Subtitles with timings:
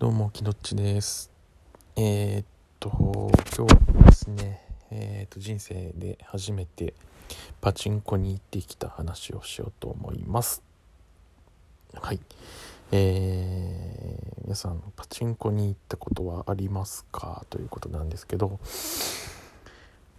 [0.00, 1.28] どうも、きどっちです。
[1.96, 2.46] えーっ
[2.78, 4.62] と、今日はですね、
[4.92, 6.94] えーっと、人生で初めて
[7.60, 10.62] パチンコに行ってきた話をしようと思います。
[11.94, 12.20] はい。
[12.92, 17.44] えー、皆さん、パチンコに行ったことはありますか？
[17.50, 18.60] ということなんですけど、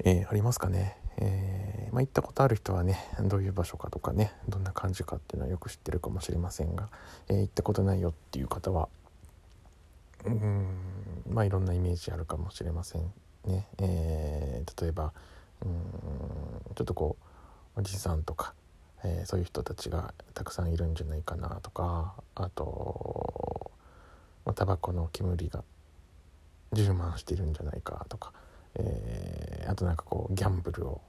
[0.03, 0.97] えーありますかね？
[1.21, 6.89] えーまあ、行ったことある人はねどういう場所かとかねどんな感じかっていうのはよく知ってるかもしれませんが、
[7.29, 8.89] えー行ったことないよっていう方は
[10.25, 10.65] うん
[11.29, 13.11] まあいろんなイメージあるかもしれません
[13.45, 13.67] ね。
[13.77, 15.13] えー例えば
[15.63, 15.71] うん
[16.75, 17.17] ちょっとこ
[17.75, 18.53] うおじさんとか、
[19.03, 23.71] えーそういう人たちがたくさんいるんじゃないかなとかあと、
[24.45, 25.63] まあ、タバコの煙が
[26.73, 28.33] 充満してるんじゃないかとか、
[28.75, 31.01] えーあとなんかこうギャンブルを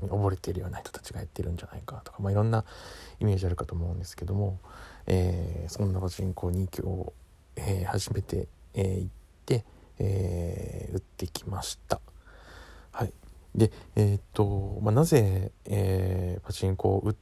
[0.00, 2.64] 溺れているような人たちがやってるんじゃないかとか、まあ、いろんな
[3.20, 4.58] イメージあるかと思うんですけども、
[5.06, 7.12] えーそんなパチンコに今日、
[7.56, 9.08] えー初めて、えー行っ
[9.46, 9.64] て、
[9.98, 12.00] えー打ってきました。
[12.92, 13.12] はい、
[13.54, 17.14] でえっと、まあ、なぜ、えパチンコを打っ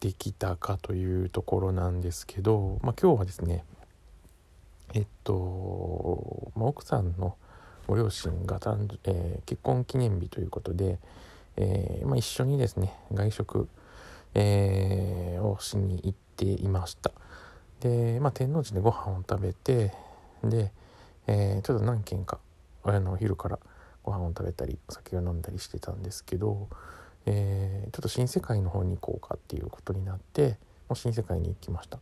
[0.00, 3.64] てきたかというところなんですけど、まあ、今日はですね
[4.94, 7.36] えっと、まあ、奥さんの
[7.86, 10.98] ご両親が誕、え結婚記念日ということで、
[11.56, 13.68] えまあ、一緒にですね外食、
[14.34, 17.12] えをしに行っていました
[17.80, 19.92] で、まあ、天王寺でご飯を食べて
[20.42, 20.72] で、
[21.26, 22.38] えーちょっと何軒か
[22.84, 23.58] 親のお昼から
[24.02, 26.68] ご飯を食べたりお酒を飲んだりしてたんですけど、
[27.26, 31.98] えーちょっと新世界の方に行こうかっていうことになってもう新世界に行きました。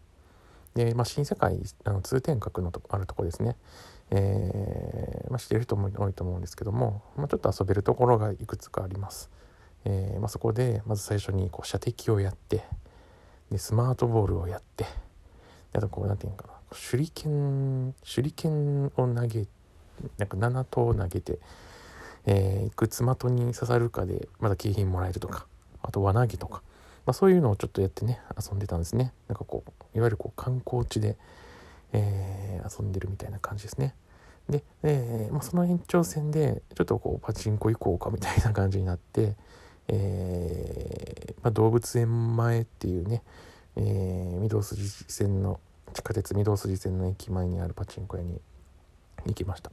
[0.74, 3.56] で、まあ、新世界あの通天閣のとあるとこですね、
[4.10, 9.30] えーまあ、知ってる人も多いと思うんですけども、まあ、ちょっと遊べるところがいくつかあります、
[9.84, 12.64] えーま、そこでまず最初にこう射的をやって
[13.50, 14.84] でスマートボールをやって
[15.74, 16.54] あとこうなんていうのかな。
[16.90, 19.46] 手裏剣手裏剣を投げ
[20.18, 21.38] なんか7投投げて、
[22.26, 25.46] えーいくつ的に刺さるかでまだ景品もらえるとか
[25.82, 26.62] あと輪投げとか、
[27.06, 29.12] まあ、そういうのをちょっとやってね遊んでたんですね。
[29.28, 31.16] なんかこういわゆるこう観光地で、
[31.92, 33.94] えー遊んでるみたいな感じですね。
[34.48, 39.36] で、えーまあ、その延長線でちょっとこうパチンコ行こうかみたいな感じになって、
[39.88, 43.22] えーまあ、動物園前っていうね、
[43.76, 43.84] えー
[44.44, 45.58] 御堂筋線の
[45.94, 48.40] 地下鉄御堂筋線の駅前にあるパチンコ屋に
[49.26, 49.72] 行きました。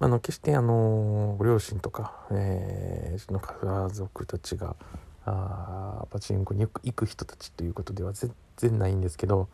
[0.00, 4.76] あの決してあのご両親とか、えーうちの家族たちが
[5.24, 9.48] あパチンコによく行く人たちということでは全然ないんですけど、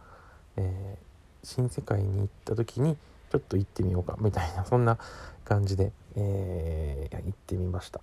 [0.57, 1.05] えー
[1.47, 2.97] 新世界に行った時に
[3.31, 4.99] ちょっと行ってみようかみたいなそんな
[5.45, 8.01] 感じで、えー行ってみました。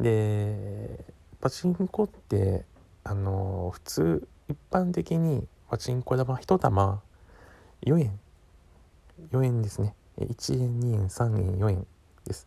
[0.00, 1.04] で
[1.40, 2.64] パチンコって
[3.04, 7.02] あの普通一般的にパチンコ玉1玉
[7.82, 8.18] 4円。
[9.32, 9.94] 4円ですね。
[10.18, 11.86] 1円2円3円4円
[12.24, 12.46] です。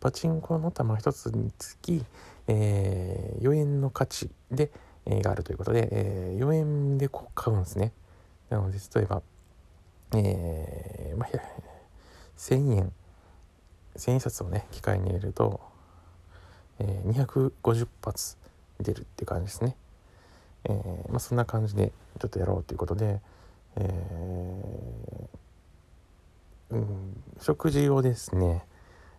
[0.00, 2.04] パチンコの玉1つにつき、
[2.48, 4.70] えー4円の価値で、
[5.06, 7.92] えーがあるということで、えー4円でこう買うんですね。
[8.50, 9.22] なので例えば
[10.14, 11.28] えーまあ、
[12.36, 12.92] 1000円。
[13.96, 15.60] 1000円札をね機械に入れると、
[16.78, 18.36] えー250発
[18.80, 19.76] 出るっていう感じですね、
[20.64, 23.20] えーまあ、そんな感じでちょっとやろうということで、
[23.76, 28.64] えーうん、食事をですね、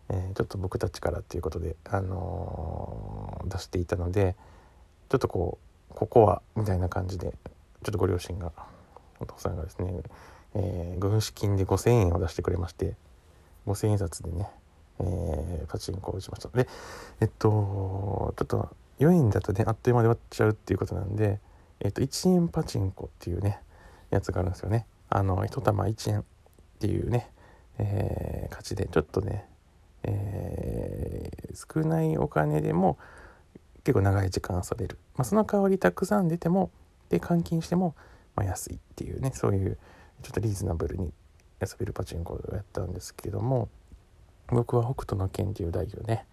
[0.09, 4.36] えちょっと僕たちからっていうことで、あの出していたので
[5.09, 5.59] ちょっとこ
[5.92, 7.28] うここはみたいな感じで
[7.84, 8.52] ちょっとご両親が
[9.20, 10.02] お父さんがですね、
[10.56, 12.96] えー軍資金で5,000円を出してくれまして
[13.68, 14.50] 5,000円札でね、
[15.00, 16.50] えーパチンコを打ちました。
[16.50, 16.68] で
[17.22, 21.40] えっとちょっと4円だとねあっという間で終わっちゃうっていうことなんで、
[21.80, 23.59] えっと、1円パチンコっていうね
[24.12, 24.86] やつがあるんですよね。
[25.09, 26.24] あの1玉1円っ
[26.80, 27.30] ていうね、
[27.78, 29.46] えー価値でちょっとね、
[30.04, 32.98] えー少ないお金でも
[33.84, 36.72] 結構長い時間遊べる、まあ、その代わりたくさん出ても
[37.10, 37.96] で換金しても、
[38.36, 39.78] まあ、安いっていうねそういう
[40.24, 41.13] ちょっとリーズナブルに
[41.62, 43.69] 遊べるパチンコをやったんですけども
[44.48, 46.25] 僕は北斗の拳っていう代をね、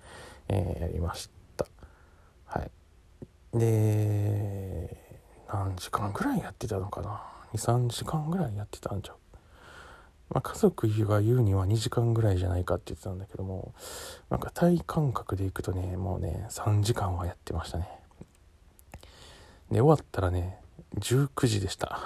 [0.49, 1.40] えーやりました
[3.55, 4.97] で
[5.49, 7.23] 何時間ぐらいやってたのかな
[7.55, 9.17] ？23時間ぐらいやってたんじゃう？
[10.33, 13.75] まあ、家族が言うには2時間ぐらいじゃないかって言ってたんだけども
[14.31, 17.89] なんか体感覚でいくとねもうね3時間はやってましたね。
[19.73, 20.59] で終わったらね
[20.99, 22.01] 19時でした。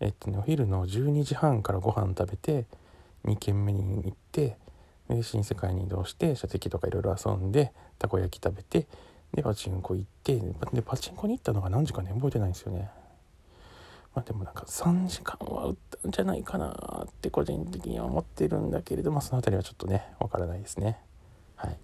[0.00, 2.66] えっとねお昼の12時半からご飯食べて
[3.24, 4.58] 2軒目に行って
[5.08, 8.86] で新世界に移動して射的とかいろいろ遊んでたこ焼き食べて
[9.34, 10.36] でパチンコ行って
[10.72, 12.90] でパチンコに行ったのが何時かね覚えてないんですよね
[14.14, 20.98] まあ、でもなんか3時間は打ったんじゃないかなって個人的には思ってるんだけれどもその辺りはちょっとねわからないですね。
[21.56, 21.78] はい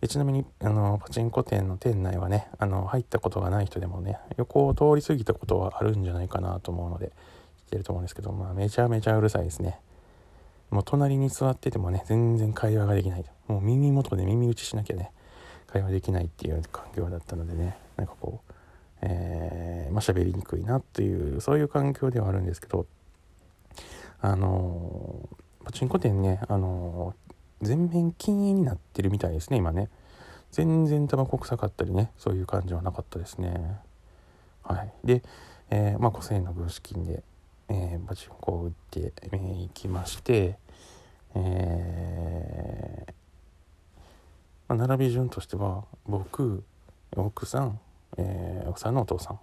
[0.00, 7.12] でちなみにあのパチンコ店の店内はねあの入ったことがない人でもね横を通り過ぎたことはあるんじゃないかなと思うので
[7.68, 9.78] 来てると思うんですけど、まあ、めちゃめちゃうるさいですね。
[10.70, 15.12] もう隣に座っててもね全然会話ができないもう耳元で耳打ちしなきゃね
[15.66, 17.76] 会話できないっていう環境だったのでね。
[17.96, 18.52] なんかこう
[19.02, 22.86] えー、まあ喋りにくいなっていうそういう環境ではあるんですけど。
[24.24, 25.28] あの
[25.64, 27.14] パチンコ店ねあの
[27.60, 29.90] 全面禁煙になってるみたいですね今ね。
[30.50, 33.80] 全然タバコ臭かったりねそういう感じはなかったですね。
[34.62, 34.92] はい。
[35.04, 35.22] で、
[35.68, 37.22] えー、まあ5000円の軍資金で、
[37.68, 40.56] えー、パチンコを打って、えー、きまして
[41.34, 43.23] えー
[44.68, 46.62] まあ、並び順としては僕
[47.16, 47.80] 奥さん
[48.16, 49.40] えー、奥さんのお父さん。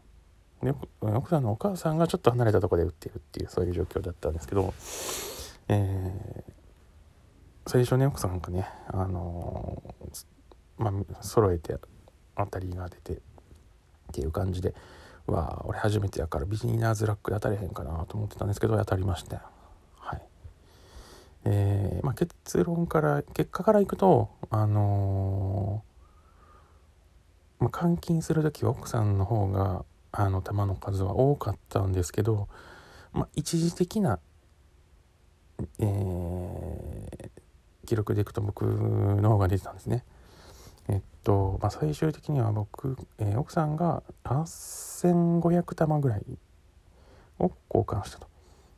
[0.64, 4.76] で奥さんのお母さんがちょっと離れたとこで売ってるっていうそういう状況だったんですけど、
[5.70, 6.52] えー、
[7.66, 11.78] 最初ね奥さんがねあのー、まあ揃えて
[12.38, 13.18] 当たりが出てっ
[14.14, 14.76] ていう感じで
[15.26, 19.42] うわ俺初めてやからビギナーズラックで当たれへんかなと思ってたんですけど当たりました
[19.98, 20.22] はい。
[21.46, 25.92] えー、まあ、結論から結果からいくとあのー
[27.62, 32.50] まあ、監禁する時は奥さんの方があの玉の数は多かったんですけど、
[33.14, 34.20] まあ、一時的な、
[35.80, 37.30] えー、
[37.86, 40.04] 記録でいくと僕の方が出てたんですね。
[40.90, 46.26] えっと、まあ、最終的には僕、えー、奥さんが8500玉ぐらい
[47.40, 48.28] を交換したと。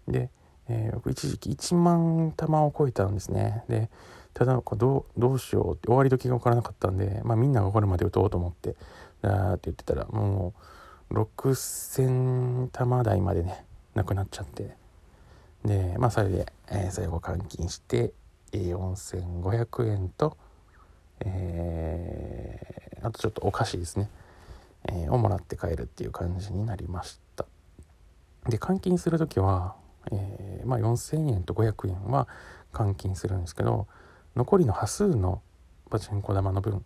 [0.09, 0.29] で、
[0.67, 3.63] えー、僕一時期1万玉を超えたんですね。
[3.69, 3.89] で、
[4.33, 8.75] ただどうどうしようって終わり時が分からなかったんで、まあ、みんながこれまで打とうと思って
[9.21, 10.53] だーって言ってたらも
[11.11, 14.75] う6,000玉台までねなくなっちゃって。
[15.63, 18.11] でまあそれで、えー、最後換金して
[18.51, 20.37] 4,500円と、
[21.21, 24.09] えー、あとちょっとお菓子ですね、
[24.89, 27.45] えー、をもらって帰るっていう感じになりました。
[28.49, 29.75] で換金する時は、
[30.11, 32.27] えー、まあ、4,000円と500円は
[32.73, 33.87] 換金するんですけど
[34.35, 35.41] 残りの端数の
[35.89, 36.83] パチンコ玉の分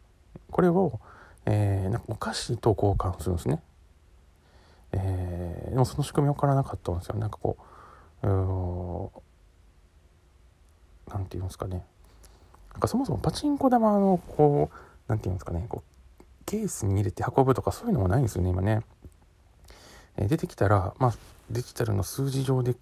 [0.51, 0.99] これを、
[1.45, 3.61] えー、なんかお菓子と交換するんですね。
[4.93, 7.15] えー、でもその仕組み分からなかったんですよ。
[7.15, 7.67] なんかこう
[11.09, 11.85] 何て言うんですかね
[12.73, 14.77] なんかそもそもパチンコ玉のこう
[15.07, 18.81] 何て言うんですかねこうケースに入れて運ぶとかそういうのもないんですよね今ね。
[20.17, 21.13] えー、出てきたらまあ
[21.49, 22.75] デジタルの数字上で、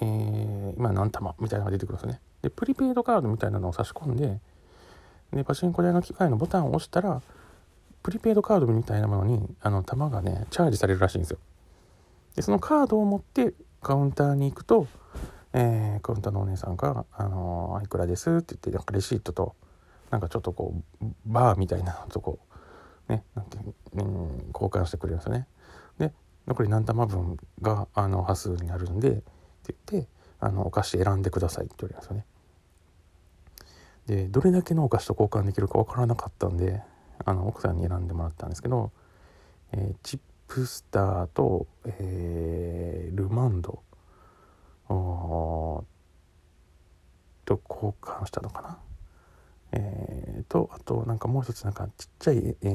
[0.00, 2.20] えー、今何玉みたいなのが出てくるんですね。
[2.42, 4.40] でプリペイドカードみたいなのを差し込んで
[5.32, 7.20] でパチンコ台の機械のボタンを押したら
[8.02, 11.38] プリペイドカードみたいなものにあの弾がねチャージされるらしいんですよ
[12.36, 13.52] でそのカードを持って
[13.82, 14.86] カウンターに行くと、
[15.52, 19.56] えー、カウンターのお姉さんが「あのー、いくらです」って言ってなんかレシートと
[20.10, 22.38] なんかちょっとこうバーみたいなとこ
[23.08, 23.58] ねなんて、
[23.94, 25.48] うん、交換してくれるんですよね
[25.98, 26.12] で
[26.46, 29.22] 残り何玉分があの端数になるんで
[29.72, 30.08] って言って
[30.40, 32.10] あのお菓子選んでくださいって言われるんです
[34.10, 36.80] よねでどれだけのお菓子と交換できるか分からなかったんで
[37.24, 38.92] あの奥さんに選んでもらったんですけど、
[39.72, 43.82] えー、チップスターと、えー、ルマンド
[44.88, 45.84] と
[47.68, 48.78] 交換したのかな？
[49.72, 52.70] えー、とあとなんかもう一つなんかちっちゃい、えー、エ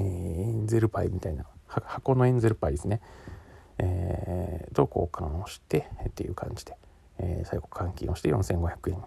[0.51, 2.99] ンゼルパイみたいな箱のエンゼルパイですね、
[3.83, 6.77] えー、と交換をしてっていう感じで、
[7.17, 9.03] えー、最後換金をして4500円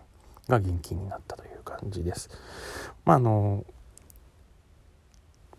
[0.49, 2.29] が現金になったという感じです。
[3.05, 3.65] まああの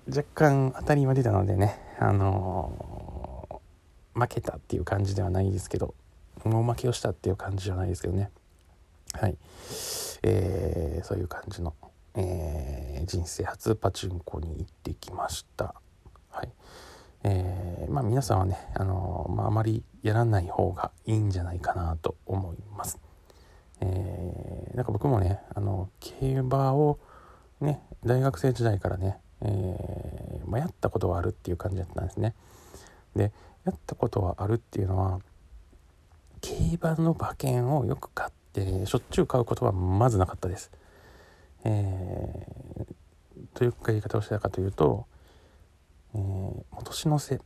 [0.07, 3.62] 若干当たりは出たのでねあの
[4.13, 5.95] 負けたっていう感じではないですけど
[6.43, 8.29] もう負けをしたっていう感じじゃないですけどね。
[9.13, 9.38] はい、
[10.24, 11.74] えー、そういう感じの、
[12.15, 15.74] えー、人生初パチンコに行ってきました。
[16.29, 16.50] はい。
[17.24, 23.00] えー、まあ皆さんはねあのまあ、まりやらない方がいいんじゃないかなと思います。
[23.82, 27.00] えー、なんか僕もねあの競馬を
[27.60, 32.36] ね大学生時代からね、えーまあ、やったことはあるっていう感じだったんですね。
[33.15, 33.32] で
[33.65, 35.20] やったことはあるっていうのは
[36.42, 40.72] 競馬の馬券をよく買ってしょっちゅう買うことはまずなかったです。
[41.63, 45.08] えー、というか言い方をしたかというと、
[46.13, 47.42] えー、年の瀬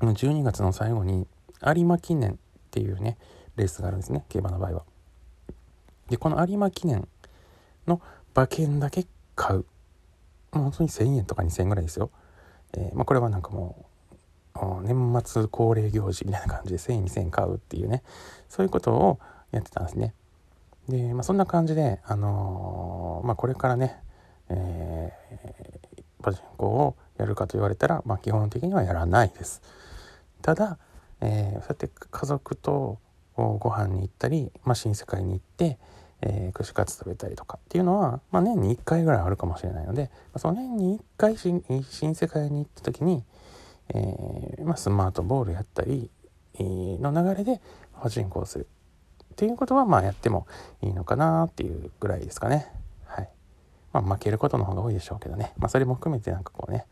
[0.00, 1.26] 12月の最後に
[1.64, 2.36] 有馬記念っ
[2.70, 3.18] ていうね
[3.56, 4.82] レースがあるんですね競馬の場合は。
[6.08, 7.06] でこの有馬記念
[7.86, 8.00] の
[8.34, 9.64] 馬券だけ買う
[10.52, 12.10] もう本当に1000円とか2000円ぐらいですよ、
[12.74, 13.88] えー、まあ、これはなんかもう
[14.82, 18.02] 年末恒例行事みたいな感じで1000円、2000円買うっていうね、
[18.48, 19.18] そういうことを
[19.52, 20.14] やってたんですね。
[20.88, 24.00] で、まあ、そんな感じで、あのー、まあ、これからね、
[24.48, 29.62] えー、パチンコをやるかと言われたら、まあ、基本的にはやらないです。
[30.42, 30.78] ただ、
[31.20, 32.98] えー、そうやって家族と
[33.36, 35.78] ご飯に行ったり、まあ、新世界に行って、
[36.22, 43.24] えー、串カツ食べたりとかっていうのは、まあ、年に1回ぐらいあるかもしれないので、まあ、その年に1回新世界に行った時に、
[43.94, 46.10] えー、まあ、スマートボールやったり、
[46.60, 47.60] の流れで
[48.00, 48.66] パチンコをする
[49.32, 50.46] っていうことはまあやっても
[50.82, 52.72] いいのかなっていうぐらいですかね。
[53.06, 53.28] はい。
[53.92, 55.52] まあ、負けることの方が多いでしょうけどね。
[55.58, 56.86] まあ、それも含めてなんかこうね、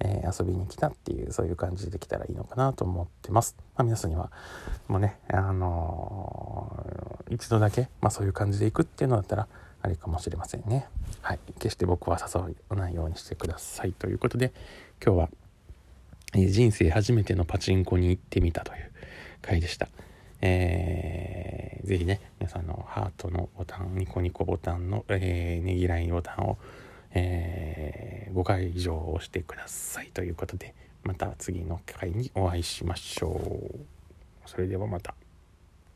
[0.00, 3.56] え、遊びに来たっていうそういう感じできたらいいのかなと思ってます。
[3.76, 4.30] まあ、皆さんには
[4.88, 9.48] もうね、あのー、一度だけ、まあ、そういう感じで行くっていうのだったら
[9.82, 10.86] ありかもしれませんね。
[11.22, 11.38] はい。
[11.58, 13.92] 決して僕は誘わないようにしてください。
[13.92, 14.52] ということで
[15.04, 15.28] 今日は、
[16.34, 18.90] えー、人生初めてのパチンコに行ってみたという
[19.42, 19.88] 回でした。
[20.40, 26.58] えー、ぜひね、皆さんのハートのボタン、ニコニコボタンの、えー、ねぎらいボタンを
[27.14, 33.40] えー、5回以上押してくださいということでまた次の機会にお会いしましょ
[33.74, 33.80] う。
[34.46, 35.14] それではまた。